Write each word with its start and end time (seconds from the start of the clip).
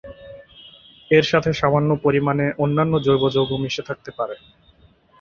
এর 1.11 1.25
সাথে 1.31 1.51
সামান্য 1.53 1.89
পরিমাণে 2.05 2.45
অন্যান্য 2.63 2.93
জৈব 3.05 3.23
যৌগ 3.35 3.49
মিশে 3.63 3.83
থাকতে 3.89 4.11
পারে। 4.17 4.35